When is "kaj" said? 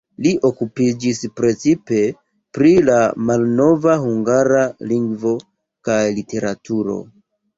5.91-6.01